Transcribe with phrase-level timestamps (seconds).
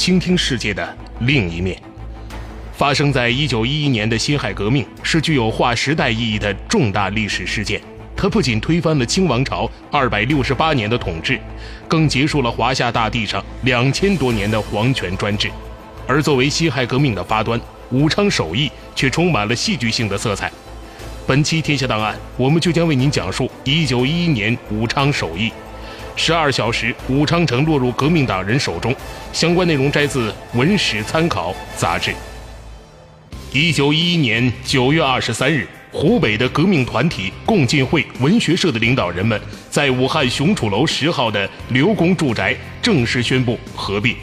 [0.00, 1.78] 倾听世界的另一面。
[2.72, 7.78] 发生在一九一一年的辛亥革命是具有划时代意义的重大历史事件。
[8.16, 11.38] 它不仅推翻了清王朝二百六十八年的统治，
[11.86, 15.50] 更结束了华夏大地上两千多年的皇权专制。
[16.06, 20.50] 而作为辛亥革命的发端，武昌首义却充满了戏剧性的色彩。
[21.26, 25.52] 本期天下档案，我们就将为您讲述一九一一年武昌首义。
[26.22, 28.94] 十二小时，武昌城落入革命党人手中。
[29.32, 32.12] 相关内容摘自《文史参考》杂志。
[33.54, 39.40] 一九一一年九月二十三日，湖北的革命团体共进会文学社的领导人们
[39.70, 44.14] 在武汉雄楚楼十号的刘公住宅正式宣布合并。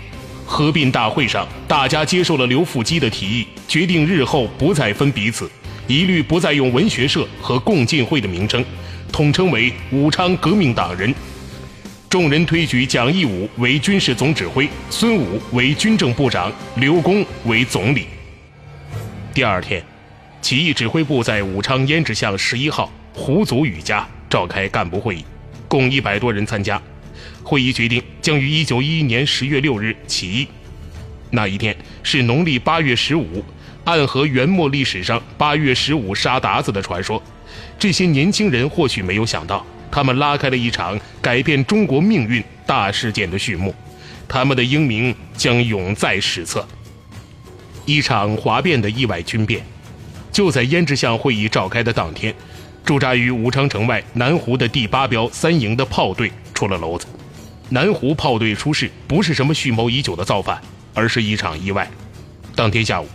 [0.46, 5.50] 合并大会上，大家接受了刘复基的提议，决定日后不再分彼此，
[5.88, 8.64] 一律不再用文学社和共进会的名称，
[9.12, 11.12] 统称为武昌革命党人。
[12.10, 18.08] 众人推举蒋义武为军事总指挥，孙武为军政部长，刘公为总理。
[19.34, 19.84] 第二天，
[20.42, 25.26] 起义指挥部在武昌胭脂巷十一号胡祖宇家召开干部会议，
[25.68, 26.82] 共一百多人参加。
[27.44, 30.48] 会议决定将于一九一一年十月六日起义。
[31.32, 33.44] 那一天是农历八月十五，
[33.84, 37.22] 暗合元末历史上八月十五杀鞑子的传说。
[37.78, 39.66] 这些年轻人或许没有想到。
[39.98, 43.74] 他们拉开了一场改变中国命运大事件的序幕，
[44.28, 46.64] 他们的英名将永在史册。
[47.84, 49.66] 一场哗变的意外军变，
[50.32, 52.32] 就在胭脂巷会议召开的当天，
[52.86, 57.08] 驻扎于武昌城外南湖的第八标三营的炮队出了篓子。
[57.70, 60.62] 南湖炮队出事不是什么蓄谋已久的造反，
[60.94, 61.90] 而是一场意外。
[62.56, 63.08] 当天下午，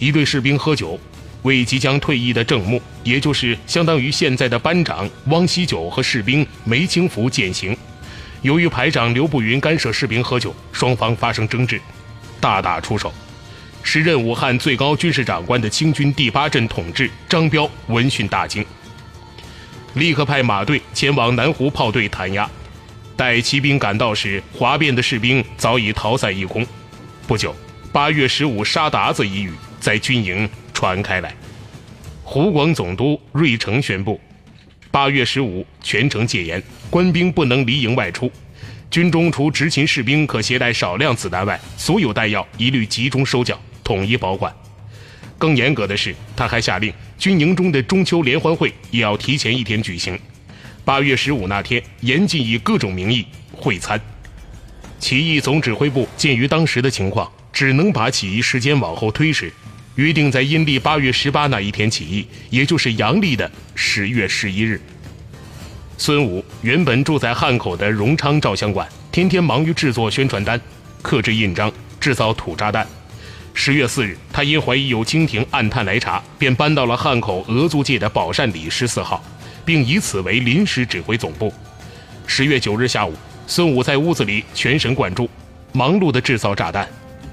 [0.00, 0.98] 一队士兵喝酒。
[1.46, 7.74] 为即将退役的郑木，也就是相当于现在的班长汪锡九和士兵梅清福践行。
[8.42, 11.80] 由于排长刘步云干涉士兵喝酒，双方发生争执，
[12.40, 13.14] 大打出手。
[13.84, 18.66] 时任武汉最高军事长官的清军第八镇统制张彪闻讯大惊，
[19.94, 22.50] 立刻派马队前往南湖炮队弹压。
[23.16, 26.66] 待骑兵赶到时，哗变的士兵早已逃散一空。
[27.28, 27.54] 不久，
[27.92, 30.50] 八月十五杀鞑子一语在军营。
[30.76, 31.34] 传开来，
[32.22, 34.20] 湖广总督芮成宣布，
[34.90, 38.30] 八月十五全城戒严，官兵不能离营外出。
[38.90, 44.54] 军中除执勤士兵可携带少量子弹外，所有弹药一律集中收缴，统一保管。
[45.38, 50.18] 更严格的是，他还下令军营中的中秋联欢会也要提前一天举行。
[50.84, 53.98] 八月十五那天，严禁以各种名义会餐。
[54.98, 59.50] 起义总指挥部鉴于当时的情况，只能把起义时间往后推迟。
[59.96, 64.80] 约定在阴历八月十八那一天起义，也就是阳历的十月十一日。
[65.96, 70.60] 孙武原本住在汉口的荣昌照相馆，天天忙于制作宣传单、
[71.00, 72.86] 刻制印章、制造土炸弹。
[73.54, 79.24] 十月四日，他因怀疑有清廷暗探来查，便搬到了汉口俄租界的宝善里十四号，
[79.64, 81.50] 并以此为临时指挥总部。
[82.26, 83.14] 十月九日下午，
[83.46, 85.26] 孙武在屋子里全神贯注，
[85.72, 86.86] 忙碌地制造炸弹。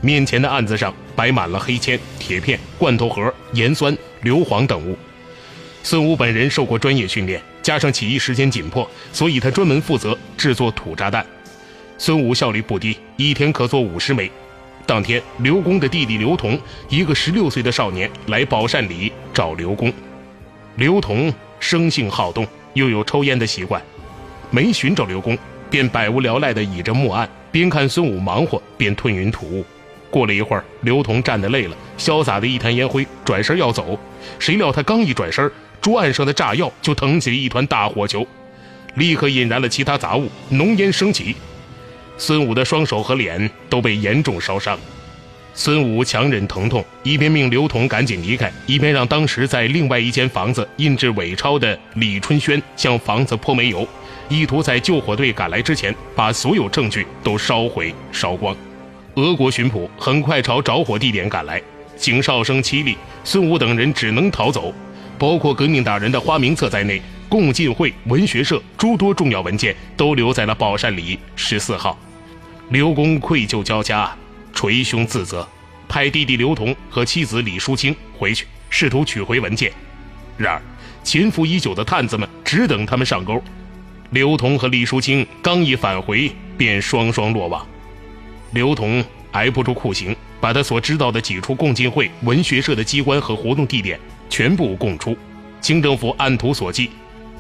[0.03, 4.97] 面前的案子上摆满了黑铅、铁片、罐头盒、盐酸、硫磺等物。
[5.81, 11.25] 孙武本人受过专业训练，加上起义时间紧迫，所以他专门负责制作土炸弹。
[11.97, 14.29] 孙武效率不低，一天可做五十枚。
[14.85, 16.59] 当天，刘公的弟弟刘同，
[16.89, 19.91] 一个十六岁的少年，来宝善里找刘公。
[20.75, 23.81] 刘同生性好动，又有抽烟的习惯，
[24.51, 25.37] 没寻找刘公，
[25.69, 29.63] 便百无聊赖地倚着木案，边看孙武忙活，边吞云吐雾。
[30.13, 33.97] 过了一会儿，刘同站得累了，潇洒的一滩烟灰，转身要走。
[34.37, 35.51] 谁料他刚一转身，
[35.81, 38.23] 桌案上的炸药就腾起了一团大火球，
[38.93, 41.35] 立刻引燃了其他杂物，浓烟升起。
[42.15, 44.77] 孙武的双手和脸都被严重烧伤。
[45.55, 53.87] 孙武强忍疼痛，一边命刘同赶紧离开，一边让当时在另外一间房子印制伪钞的李春轩向房子泼煤油，
[54.29, 58.55] 意图在救火队赶来之前把所有证据都烧毁烧光。
[59.15, 61.61] 俄国巡捕很快朝着火地点赶来，
[61.95, 64.73] 警哨声凄厉，孙武等人只能逃走，
[65.19, 66.99] 包括革命党人的花名册在内，
[67.29, 71.95] 共进会、文学社诸多重要文件都留在了宝善里十四号。
[72.69, 74.11] 刘公愧疚交加，
[74.51, 75.47] 捶胸自责，
[75.87, 79.71] 派弟弟刘同和妻子李淑清回去，试图取回文件。
[80.37, 80.61] 然而，
[81.03, 83.39] 潜伏已久的探子们只等他们上钩。
[84.09, 87.63] 刘同和李淑清刚一返回，便双双落网。
[88.53, 95.17] 刘同挨不住酷刑，把他所知道的几处共进会、文学社的机关和活动地点全部供出。
[95.59, 96.87] 清政府按图索骥，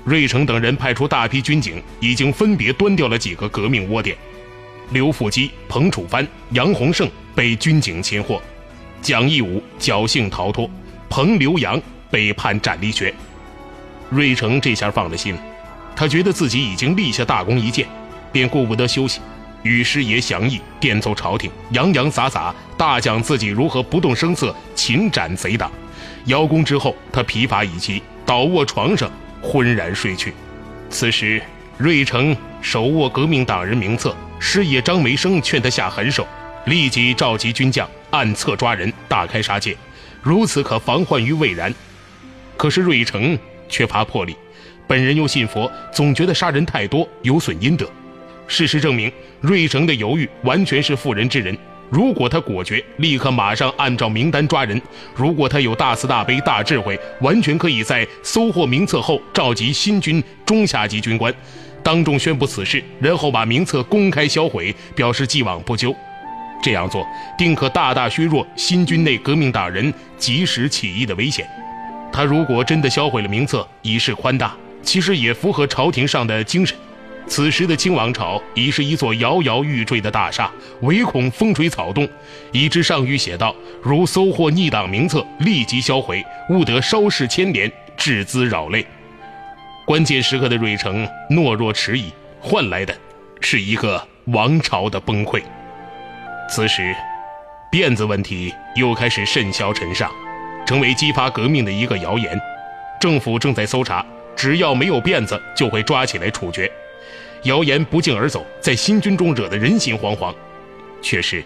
[0.03, 4.17] 瑞成等人派出大批军警，已经分别端掉了几个革命窝点。
[4.89, 8.41] 刘复基、彭楚藩、杨洪胜被军警擒获，
[9.01, 10.69] 蒋义武侥幸逃脱，
[11.09, 13.13] 彭刘杨被判斩立决。
[14.09, 15.37] 瑞成这下放了心。
[15.95, 17.87] 他觉得自己已经立下大功一件，
[18.31, 19.19] 便顾不得休息，
[19.63, 25.71] 与师爷详议，电奏朝廷，洋洋洒洒大讲自己如何不动声色擒斩贼党。
[26.25, 29.09] 邀功之后，他疲乏已极，倒卧床上，
[29.41, 30.33] 昏然睡去。
[30.89, 31.41] 此时，
[31.77, 36.27] 瑞成手握革命党人名册，师爷张梅生劝他下狠手，
[36.65, 39.75] 立即召集军将，暗策抓人，大开杀戒，
[40.21, 41.73] 如此可防患于未然。
[42.55, 43.37] 可是瑞成
[43.67, 44.35] 却怕魄力。
[44.85, 47.89] 本人又信佛，总觉得杀人太多有损阴德。
[48.47, 49.11] 事实证明，
[49.41, 51.57] 瑞成的犹豫完全是妇人之仁。
[51.89, 54.79] 如果他果决，立刻马上按照名单抓人；
[55.15, 61.33] 如果他有大慈大悲、大智慧，完全可以在搜获名册后召集新军中下级军官，
[61.83, 65.95] 当众宣布此事，然后把名册公开销毁，表示既往不咎。
[66.63, 67.05] 这样做
[67.37, 71.45] 定可大大削弱新军内革命党人及时起义的危险。
[72.11, 74.55] 他如果真的销毁了名册，以示宽大。
[74.81, 76.75] 其实也符合朝廷上的精神。
[77.25, 82.07] 此时的清王朝已是一座摇摇欲坠的大厦，唯恐风吹草动，
[82.51, 88.85] 以致上谕写道：“如搜获逆党名册，立即销毁，勿得稍事牵连，致滋扰累。”
[89.85, 92.95] 关键时刻的瑞城懦弱迟疑，换来的
[93.39, 95.41] 是一个王朝的崩溃。
[96.49, 96.93] 此时，
[97.71, 100.11] 辫子问题又开始甚嚣尘上，
[100.65, 102.39] 成为激发革命的一个谣言。
[102.99, 104.05] 政府正在搜查。
[104.35, 106.69] 只要没有辫子，就会抓起来处决。
[107.43, 110.33] 谣言不胫而走，在新军中惹得人心惶惶。
[111.01, 111.43] 确实，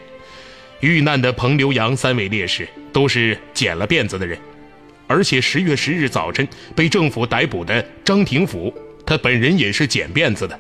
[0.80, 4.38] 遇难的彭、刘、杨三位烈士都是剪了辫子的人，
[5.08, 8.72] 而且十月十日早晨被政府逮捕的张廷甫，
[9.06, 10.60] 他本人也是剪辫子的。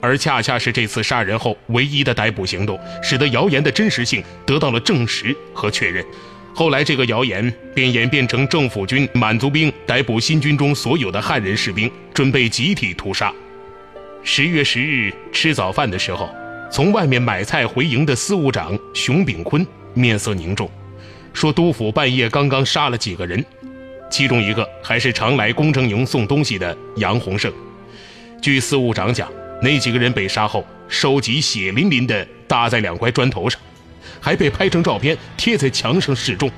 [0.00, 6.04] 而恰恰是这次杀人后唯一的逮捕行动，使得谣言的真实性得到了证实和确认。
[6.52, 13.32] 后来，这个谣言便演变成政府军满族兵逮捕新军中所有的汉人士兵，准备集体屠杀。
[14.26, 16.30] 十月十日吃早饭的时候，
[16.72, 20.68] 从外面买菜回营的司务长熊炳坤面色凝重，
[21.34, 23.44] 说：“督府半夜刚刚杀了几个人，
[24.10, 27.52] 其中一个还是常来工程营送东西的杨洪胜。
[28.40, 29.30] 据司务长讲，
[29.60, 33.60] 那几个人被杀后，手疾血淋淋的搭在两块砖头上。”
[34.20, 36.50] 还被拍成照片贴在墙上示众。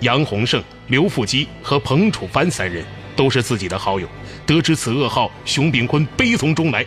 [0.00, 2.82] 杨洪胜、刘富基和彭楚藩三人
[3.14, 4.08] 都是自己的好友。
[4.46, 6.86] 得知此噩耗，熊炳坤悲从中来。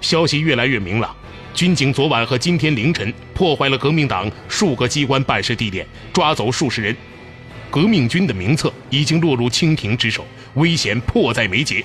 [0.00, 1.16] 消息越来越明朗，
[1.54, 6.94] 军警昨晚和今天凌晨破坏了革命党数个机关办事地点，抓走数十人。
[7.70, 11.82] 革命军的名册已经落入清廷之手，危险迫在眉睫。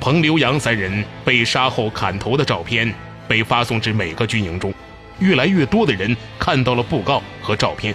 [0.00, 2.92] 彭、刘、杨三人被杀后砍头的照片
[3.26, 4.74] 被发送至每个军营中。
[5.20, 7.94] 越来越多的人看到了布告和照片。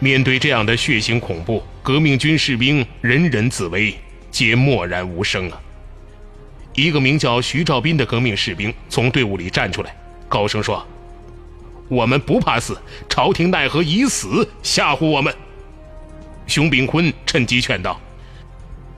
[0.00, 3.94] 面对这样的血腥恐怖，革命军士兵人人自危，
[4.34, 5.60] 皆默然无声啊。
[6.74, 9.96] 一个名叫徐兆斌的革命士兵从队伍里站出来，
[10.28, 10.84] 高声说
[11.86, 12.76] ：“我们不怕死，
[13.08, 15.32] 朝廷奈何以死吓唬我们？”
[16.48, 18.00] 熊炳坤趁机劝道：“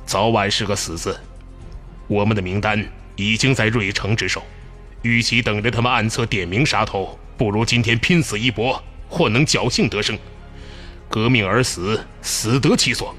[0.06, 1.20] 早晚是个死字，
[2.06, 2.82] 我们的名单
[3.14, 4.42] 已经在瑞城之手。”
[5.02, 10.18] 与其等着他们暗测点名杀头，不如今天拼死一搏，或能侥幸得生。
[11.10, 13.14] 革命而死，死得其所。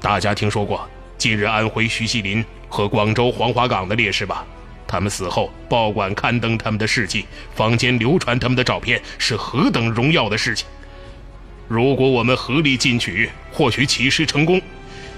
[0.00, 0.88] 大家听说过
[1.18, 4.46] 近日安徽徐锡林和广州黄花岗的烈士吧？
[4.86, 10.66] 他们死后，报馆刊登他们的事迹，坊间流传他们的照片，是何等荣耀的事情！
[11.68, 14.58] 如果我们合力进取，或许起事成功；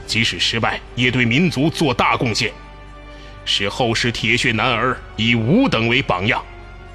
[0.04, 2.50] 即使失败，也对民族做大贡献。
[3.44, 6.44] 使后世铁血男儿以吾等为榜样，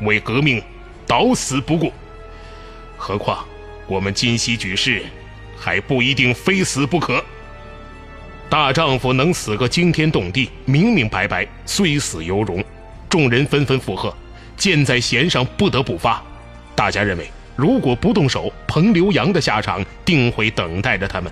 [0.02, 0.62] 为革命
[1.08, 1.94] 倒死不顾。
[2.98, 3.46] 何况
[3.88, 5.06] 我们今夕举事，
[5.58, 7.24] 还不一定非死不可。
[8.50, 12.64] 大丈夫能死个惊天动地、明明白白，虽死犹荣。
[13.10, 14.16] 众人纷纷附和，
[14.56, 16.24] 箭在弦上，不得不发。
[16.74, 21.30] 大家认为，如果不动手，彭刘杨的下场定会等待着他们。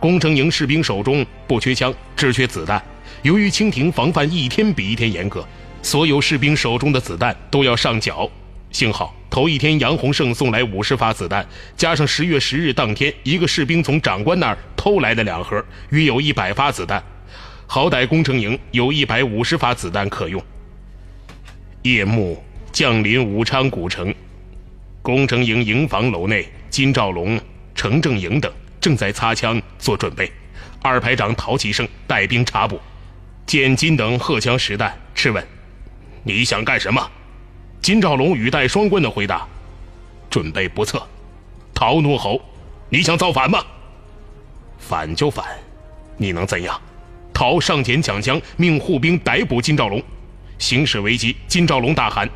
[0.00, 2.82] 工程营士兵手中不缺枪，只缺子弹。
[3.22, 5.46] 由于清廷防范一天比一天严格，
[5.80, 8.28] 所有士兵手中的子弹都要上缴。
[8.72, 11.46] 幸好头一天杨洪胜送来五十发子弹，
[11.76, 17.00] 加上十月十日当天一个士兵从长官那儿偷来的两盒，约有一百发子弹。
[17.68, 20.42] 好歹工程营有一百五十发子弹可用。
[21.82, 24.12] 夜幕降临武昌古城，
[25.00, 27.40] 工程营营房楼内，金兆龙、
[27.72, 30.30] 程正营等正在擦枪做准备。
[30.82, 32.80] 二排长陶其胜带兵查捕，
[33.46, 35.46] 见金等荷枪实弹，斥问
[36.24, 37.08] ：“你想干什么？”
[37.80, 39.46] 金兆龙语带双关的回答
[40.28, 41.02] ：“准备不测。”
[41.74, 42.40] 陶怒吼
[42.90, 43.64] ：“你想造反吗
[44.78, 45.44] ？”“反就反，
[46.16, 46.78] 你能怎样？”
[47.32, 50.02] 陶上前抢枪，命护兵逮捕金兆龙。
[50.58, 52.28] 形势危急，金兆龙大喊：“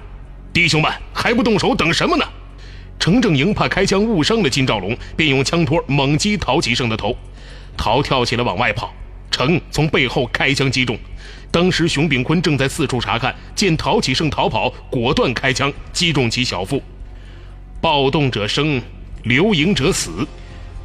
[0.51, 2.25] 弟兄们，还不动手，等什么呢？”
[2.99, 7.15] 程正营怕开枪误伤了金兆龙，便用枪托猛击陶其胜的头。
[7.77, 8.95] 陶跳起来往外跑，
[9.35, 10.97] 成从背后开枪击中。
[11.51, 16.81] 当时熊炳坤正在四处查看，见陶启胜逃跑，果断开枪击中其小腹。
[17.81, 18.81] 暴动者生，
[19.25, 20.27] 留营者死。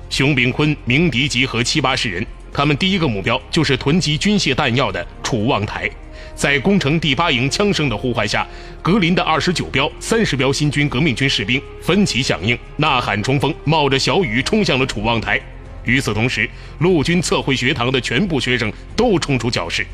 [0.09, 2.25] 熊炳坤鸣笛集合七八十人。
[2.51, 5.87] 他们第一个目标就是囤积军械弹药的楚望台，
[6.33, 8.45] 在工程第八营枪声的呼唤下，
[8.81, 15.39] 格林的二十九标、三十标新军革命军士兵分起响应，呐喊冲锋，冒着小雨冲向了楚望台。
[15.83, 19.85] 与此同时，陆军测绘学堂的全部学生都冲出教室，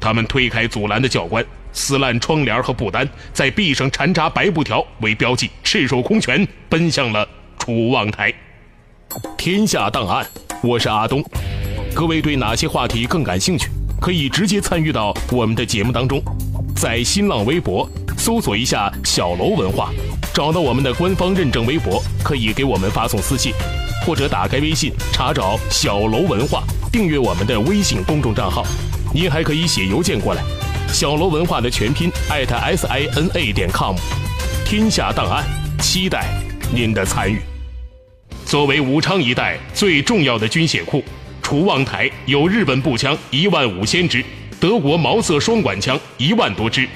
[0.00, 8.32] 他们推开阻拦的教官，撕烂窗帘和布单，在壁上缠扎白布条为标记，赤手空拳奔向了楚望台。
[9.36, 10.26] 天下档案，
[10.62, 11.24] 我是阿东。
[11.94, 13.68] 各位对哪些话题更感兴趣？
[14.00, 16.22] 可以直接参与到我们的节目当中，
[16.76, 19.90] 在新浪微博搜索一下“小楼文化”，
[20.32, 23.52] 找到我们的官方认证微博，可以给我们发送私信，
[24.04, 26.62] 或者打开微信查找“小楼文化”，
[26.92, 28.64] 订阅我们的微信公众账号。
[29.12, 30.42] 您还可以写邮件过来
[30.92, 33.94] ，“小楼文化”的全拼艾特 s i n a 点 com。
[34.64, 35.44] 天下档案，
[35.80, 36.26] 期待
[36.74, 37.40] 您的参与。
[38.44, 41.02] 作为武昌一带最重要的军械库。
[41.40, 44.22] 楚望台有日本步枪一万五千支，
[44.60, 46.86] 德国毛瑟双管枪一万多支，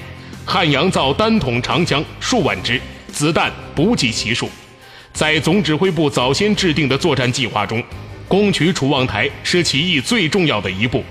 [0.45, 2.79] 汉阳造单筒长枪数万支，
[3.11, 4.47] 子弹不计其数。
[5.13, 7.81] 在总指挥部早先制定的作战计划中，
[8.27, 11.03] 攻取楚望台是起义最重要的一步。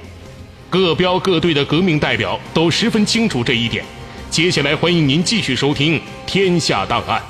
[0.68, 3.84] 各标各队的革命代表都十分清楚这一点。
[4.28, 7.20] 接下来，欢迎您继续收听《天下档案》。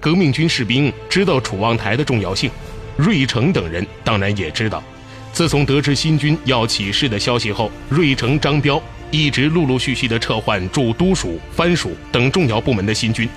[0.00, 2.50] 革命军士兵知道楚望台的重要性，
[2.96, 4.82] 芮成等人当然也知道。
[5.30, 13.28] 自从得知新军要起事的消息后，芮成、张彪一直陆陆续续地撤换驻都署、藩署等重要部门的新军，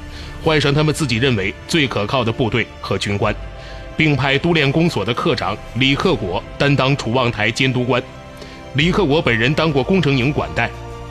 [0.46, 3.36] 换上他们自己认为最可靠的部队和军官，
[3.98, 8.02] 并派都练公所的科长李克果担当楚望台监督官。
[8.76, 10.70] 李克果本人当过工程营管带，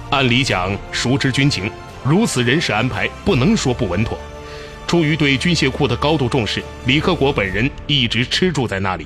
[0.08, 1.68] 按理讲熟知军情，
[2.04, 4.16] 如此人事安排不能说不稳妥。
[4.86, 9.04] 出于对军械库的高度重视，李克果本人一直吃住在那里。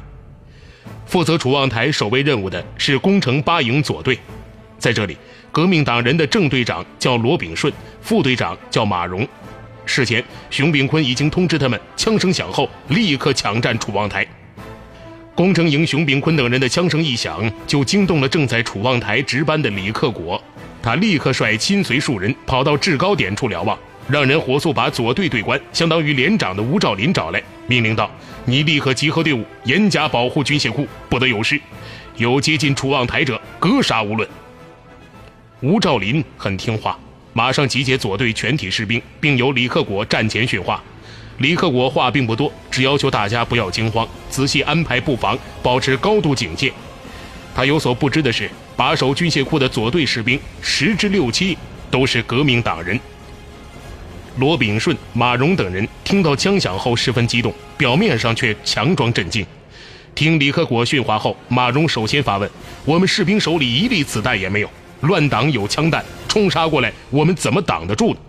[1.06, 4.18] 负责楚望台守卫任务的是工程八营左队，
[4.78, 5.16] 在这里，
[5.50, 9.26] 革命党人的正队长叫罗炳顺，副队长叫马荣。
[9.88, 14.24] 事前，熊炳坤已经通知他们，枪声响后立刻抢占楚望台。
[15.34, 20.40] 工程营熊炳坤等人的枪声一响，就惊动了正在楚望台值班的李克果，
[20.82, 23.76] 他立刻率亲随数人跑到制高点处瞭望。
[24.08, 28.10] 让人火速把左队队官，相当于连长的吴兆林找来，命令道
[28.46, 31.60] ：“你立刻集合队伍，严加保护军械库，不得有失。
[32.16, 34.26] 有接近楚望台者，格杀勿论。”
[35.60, 36.98] 吴兆林很听话，
[37.38, 40.82] 马上集结左队全体士兵，并由李克果战前训话。
[41.36, 46.72] 李克果话并不多，只要求大家不要惊慌，仔细安排布防，保持高度警戒。
[47.54, 51.56] 他有所不知的是，把守军械库的左队士兵十之六七
[51.92, 52.98] 都是革命党人。
[54.38, 59.46] 罗炳顺、马荣等人听到枪响后十分激动，表面上却强装镇静。
[60.12, 62.50] 听李克果训话后，马荣首先发问
[62.84, 64.68] ：“我们士兵手里一粒子弹也没有，
[65.02, 68.20] 乱党有枪弹冲杀过来，我们怎么挡得住呢？”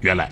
[0.00, 0.28] 原来，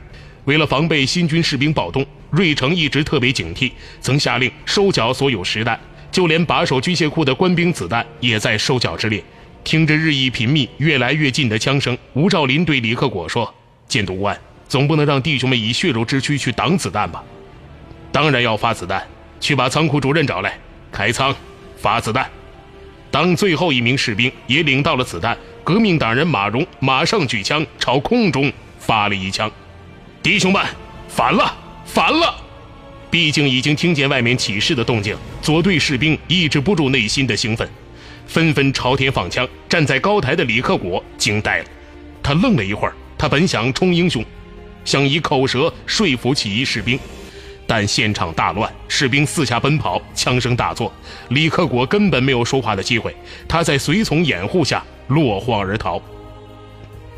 [0.47, 5.79] 为了防备新军士兵暴动，芮成一直特别警惕，曾下令收缴所有实弹，
[6.11, 9.23] 就连把守军械库的官兵子弹也在收缴之列。
[9.63, 13.55] 听着日益频密、越来越近的枪声，吴兆林对李克果说
[13.87, 14.37] ：“监督官。”
[14.71, 17.21] 总不能让弟兄们以血肉之躯去挡子弹吧？
[18.13, 19.05] 当然要发子弹，
[19.41, 20.57] 去把仓库主任找来，
[20.93, 21.35] 开仓
[21.77, 22.31] 发子弹。
[23.11, 29.51] 当最后一名士兵也领到了子弹，革命党人马荣马上举枪朝空中发了一枪。
[30.23, 30.65] 弟兄们，
[31.09, 32.35] 反了，反了！
[33.11, 37.69] 毕竟已经听见外面起事的动静，左队士兵抑制不住内心的兴奋，
[38.27, 39.49] 纷纷朝天放枪。
[39.69, 41.65] 站在高台的李克果惊呆了，
[42.23, 44.25] 他愣了一会儿，他本想冲英雄。
[44.85, 46.99] 想以口舌说服起义士兵。
[47.67, 50.93] 但现场大乱，士兵四下奔跑，枪声大作，
[51.29, 53.15] 李克果根本没有说话的机会。
[53.47, 56.01] 他在随从掩护下落荒而逃。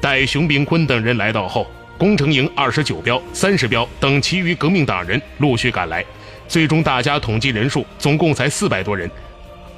[0.01, 6.05] 待熊秉坤等人来到后，工程营二十九标、三十标等其余革命党人陆续赶来，
[6.49, 9.09] 最终大家统计人数总共才四百多人。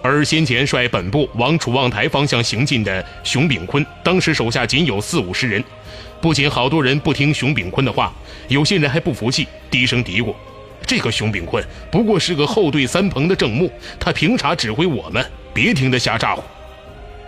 [0.01, 5.63] 而先前率本部往楚望台方向行进的熊秉坤，当时手下仅有四五十人。
[6.21, 8.13] 不仅好多人不听熊秉坤的话，
[8.49, 10.35] 有些人还不服气，低声嘀咕。
[10.87, 15.25] 这个熊秉坤不过是个后队三棚的正木，他凭啥指挥我们？
[15.53, 16.43] 别听他瞎咋呼！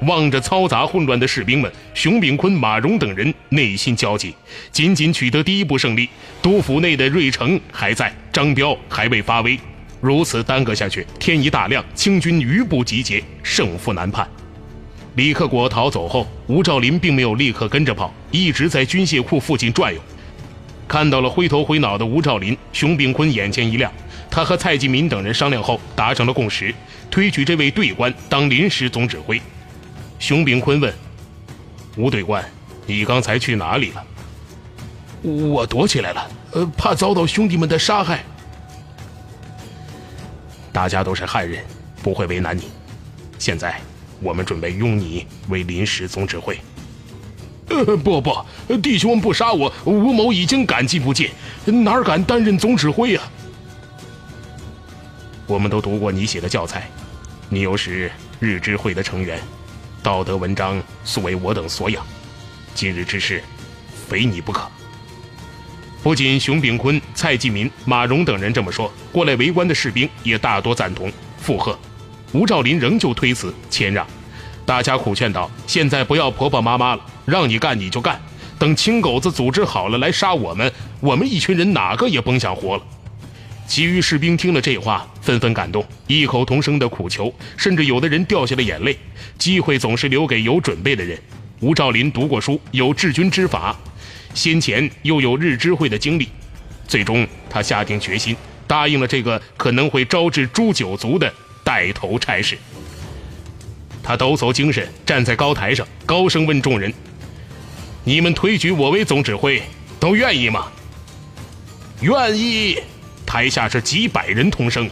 [0.02, 4.34] 望着嘈杂混乱的士兵们，熊秉坤、马荣等人内心焦急。
[4.70, 6.08] 仅仅取得第一步胜利，
[6.42, 9.58] 都府内的瑞成还在，张彪还未发威。
[10.00, 14.28] 如此耽搁下去，天一大亮，清军余部集结，胜负难判。
[15.14, 20.00] 李克果逃走后，吴兆麟并没有立刻跟着跑，一直在军械库附近转悠。
[20.86, 23.90] 看到了灰头灰脑的吴兆麟，熊秉坤眼前一亮。
[24.30, 26.72] 他和蔡继民等人商量后达成了共识，
[27.10, 29.40] 推举这位队官当临时总指挥。
[30.18, 30.92] 熊秉坤问
[31.96, 32.44] ：“吴队官，
[32.86, 34.04] 你刚才去哪里了
[35.22, 38.24] ？”“我躲起来了，呃，怕遭到兄弟们的杀害。
[40.72, 41.64] ”“大家都是汉人，
[42.02, 42.64] 不会为难你。
[43.38, 43.80] 现在，
[44.20, 46.58] 我们准备拥你为临时总指挥。”
[47.68, 48.32] 呃，不不，
[48.78, 51.30] 弟兄们不杀我，吴某已经感激不尽，
[51.64, 53.22] 哪敢担任总指挥呀？
[55.48, 56.88] 我们都读过你写的教材，
[57.48, 59.40] 你又是日知会的成员，
[60.06, 62.06] 道德文章素为我等所养，
[62.76, 63.42] 今日之事，
[64.08, 64.70] 非你不可。
[66.00, 71.76] 不仅熊秉坤、蔡继民、马荣等人这么说，过来围观的士兵也大多赞同附和。
[72.30, 74.06] 吴兆麟仍旧推辞谦让。
[74.64, 78.22] 大家苦劝道：“现在不要婆婆妈妈了，让你干你就干。
[78.60, 82.82] 等青狗子组织好了来杀我们，我们一群人哪个也甭想活了。”
[83.66, 88.96] 其余士兵听了这话，纷纷感动，异口同声的苦求，甚至有的人掉下了眼泪。
[89.36, 91.18] 机会总是留给有准备的人。
[91.58, 93.76] 吴兆林读过书，有治军之法，
[94.34, 96.28] 先前又有日知会的经历，
[96.86, 98.36] 最终他下定决心，
[98.68, 101.32] 答应了这个可能会招致诛九族的
[101.64, 102.56] 带头差事。
[104.04, 106.94] 他抖擞精神，站在高台上，高声问众人
[108.04, 109.60] ：“你们推举我为总指挥，
[109.98, 110.70] 都愿意吗
[112.02, 112.78] ？”“愿意！”
[113.26, 114.88] 台下是几百人同声。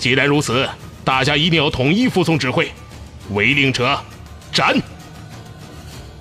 [0.00, 0.66] 既然如此，
[1.04, 2.66] 大家一定要统一服从指挥。
[3.32, 4.02] 违令者，
[4.50, 4.74] 斩！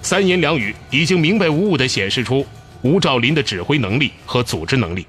[0.02, 2.46] 三言两语，已经明白无误地显示出
[2.82, 5.08] 吴兆林的指挥能力和组织能力。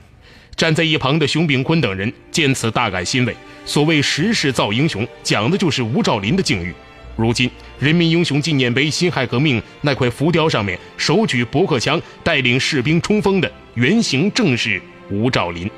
[0.54, 3.35] 站在一旁的熊秉坤等人见此大感欣慰。
[3.66, 6.72] 所谓时势造英雄，讲的就是吴兆林的境遇。
[7.16, 14.80] 如今，人民英雄纪念碑辛亥革命那块浮雕上面，手举驳壳枪带领士兵冲锋的原型正是
[15.11, 15.68] 吴兆林。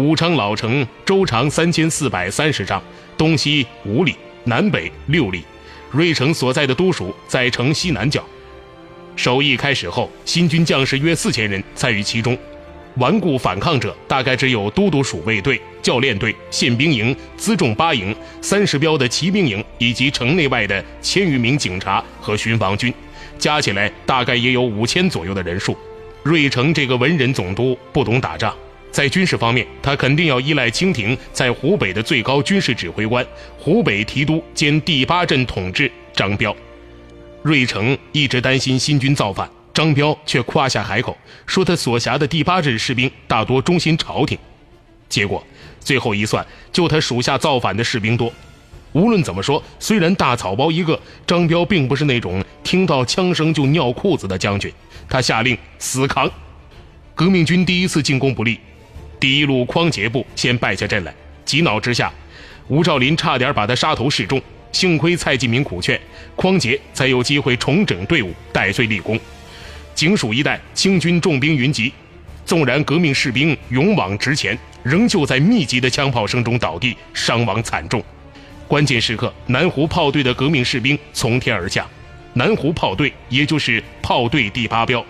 [0.00, 2.82] 武昌老城周长三千四百三十丈，
[3.18, 5.42] 东西五里，南北六里。
[5.90, 8.24] 瑞城所在的都署在城西南角。
[9.14, 12.36] 首义开始后，新军将士约四千人参与其中。
[12.96, 22.92] 顽固反抗者大概只有都督署卫队、教练队、宪兵营、辎重八营、三十标的骑兵营，以及城内外的千余名警察和巡防军，
[23.38, 25.76] 加起来大概也有五千左右的人数。
[26.22, 28.54] 瑞城这个文人总督不懂打仗，
[28.90, 33.24] 在军事方面，他肯定要依赖清廷在湖北的最高军事指挥官、
[33.58, 36.54] 湖北提督兼第八镇统治张彪。
[37.42, 39.48] 瑞城一直担心新军造反。
[39.72, 44.36] 张彪却夸下海口，说他所辖的第八镇士兵大多忠心朝廷。
[45.08, 45.42] 结果
[45.78, 48.30] 最后一算，就他属下造反的士兵多。
[48.92, 54.70] 无论怎么说，虽然大草包一个，张彪并不是那种听到枪声就尿裤子的将军。
[55.08, 56.28] 他下令死扛。
[57.14, 58.58] 革命军第一次进攻不利，
[59.20, 61.14] 第一路匡杰部先败下阵来。
[61.44, 62.10] 急恼之下，
[62.68, 64.40] 吴兆麟差点把他杀头示众，
[64.72, 66.00] 幸亏蔡继明苦劝，
[66.34, 69.20] 匡杰才有机会重整队伍，戴罪立功。
[69.94, 71.92] 警署一带，清军重兵云集，
[72.46, 78.02] 纵然革命士兵勇往直前，仍旧在密集的枪炮声中倒地，伤亡惨重。
[78.66, 81.86] 关键时刻，南湖炮队的革命士兵从天而降。
[82.32, 85.04] 南湖炮队，也就是炮队第八标，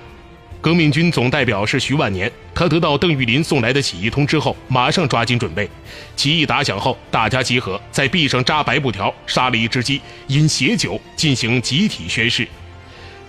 [0.61, 2.31] 革命军总代表是徐万年。
[2.55, 5.68] 他得到邓玉林送来的起义通知后，马上抓紧准备。
[6.14, 12.46] 起义打响后，大家集合，在壁上扎白布条，杀了一只鸡，饮血酒，进行集体宣誓。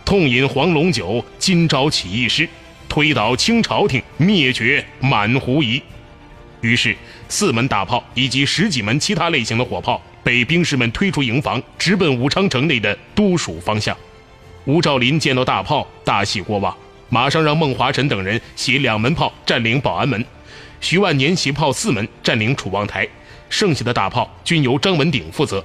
[0.03, 2.49] 痛饮黄龙酒，今朝起义师，
[2.89, 5.81] 推倒清朝廷，灭绝满湖夷。
[6.59, 6.93] 于是，
[7.29, 13.95] 四门大炮以及十几门其他类型的火炮被兵士们推出营房，直奔武昌城内的都署方向。
[14.65, 16.75] 吴兆麟见到大炮，大喜过望，
[17.13, 20.25] 马上让孟华臣等人携两门炮占领保安门，
[20.79, 23.05] 徐万年携炮四门占领楚望台，
[23.49, 25.61] 剩下的大炮均由张文鼎负责，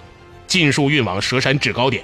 [0.48, 2.02] 尽数运往蛇山制高点。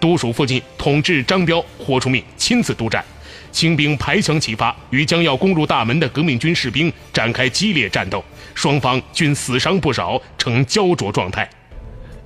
[0.00, 3.04] 都署附近统治张彪豁出命亲自督战，
[3.52, 11.46] 清兵排墙齐发，与将要攻入大门的革命军士兵展开激烈战斗，双方均死伤不少，呈焦灼状态。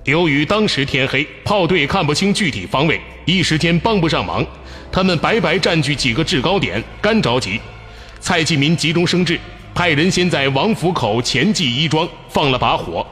[0.04, 4.46] 由于当时天黑，炮队看不清具体方位，一时间帮不上忙。
[4.94, 7.60] 他们白白占据几个制高点，干着急。
[8.20, 9.36] 蔡继民急中生智，
[9.74, 13.04] 派人先在王府口前记衣庄放了把火。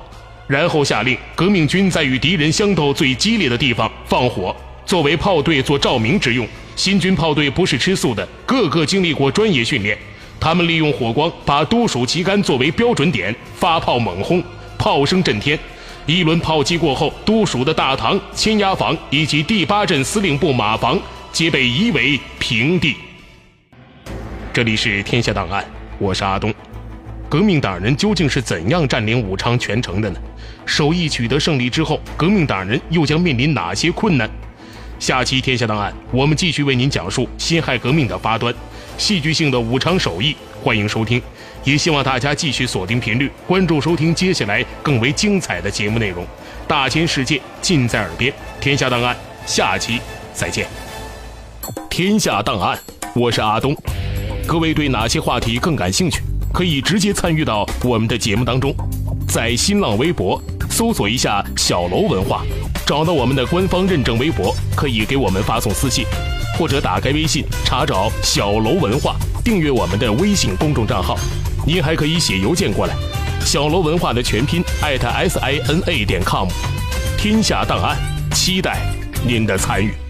[0.46, 4.54] 然后下令，革命军在与敌人相斗最激烈的地方放火，
[4.86, 6.46] 作为炮队做照明之用。
[6.76, 9.98] 新军炮队不是吃素的，个个经历过专业训练。
[10.38, 14.40] 他们利用火光，把都署旗杆作为标准点，发炮猛轰，
[14.78, 15.58] 炮声震天。
[16.06, 20.96] 一轮炮击过后，都署的大堂、牵押房以及第八镇司令部马房
[21.32, 22.94] 皆被夷为平地。
[24.52, 25.64] 这里是天下档案，
[25.98, 26.52] 我是阿东。
[27.26, 30.20] 革命党人究竟是怎样占领武昌全城的呢？
[30.66, 34.28] 首义取得胜利之后，革命党人又将面临哪些困难？
[34.98, 38.54] 下期《天下档案》，我们继续为您讲述辛亥革命的发端，
[38.98, 41.20] 戏剧性的武昌首义，欢迎收听。
[41.64, 46.26] 也希望大家继续锁定频率，关注收听接下来更为精彩的节目内容。
[46.68, 49.16] 大千世界尽在耳边，《天下档案》
[49.46, 49.98] 下期
[50.34, 50.66] 再见。
[51.90, 52.76] 《天下档案》，
[53.20, 53.76] 我是阿东。
[54.46, 56.22] 各位对哪些话题更感兴趣？
[56.52, 58.74] 可以直接参与到我们的节目当中，
[59.26, 62.42] 在新浪微博搜索一下“小楼文化”，
[62.84, 66.04] 找到我们的官方认证微博，可以给我们发送私信，
[66.58, 71.16] 或者打开微信查找“小楼文化”，订阅我们的微信公众账号。
[71.66, 72.94] 您还可以写邮件过来
[73.46, 76.48] ，“小楼文化”的全拼艾特 s i n a 点 com。
[77.16, 77.96] 天下档案，
[78.32, 78.80] 期待
[79.26, 80.01] 您的参与。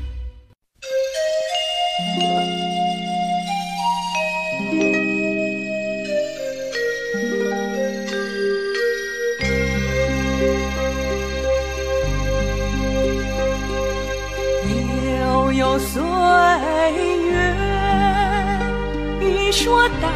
[19.52, 20.10] 说当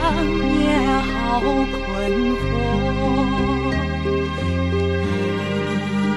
[0.48, 1.76] 年好困
[2.40, 2.44] 惑，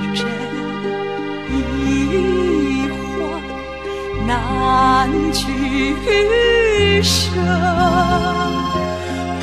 [0.01, 0.19] 一真
[1.51, 2.97] 一幻
[4.25, 4.29] 难
[5.33, 5.43] 取
[7.03, 7.19] 舍，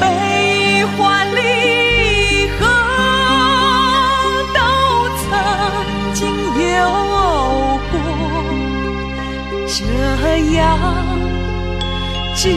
[0.00, 0.02] 悲
[0.96, 0.96] 欢
[1.36, 1.38] 离
[2.58, 2.60] 合
[4.54, 4.58] 都
[5.22, 5.28] 曾
[6.14, 6.18] 经
[6.72, 6.80] 有
[7.92, 7.94] 过，
[9.68, 9.76] 这
[10.54, 10.64] 样。
[12.36, 12.50] 执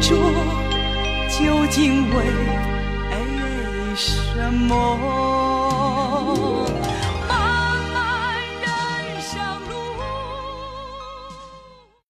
[0.00, 0.16] 着
[1.38, 2.24] 究竟为
[3.94, 5.25] 什么？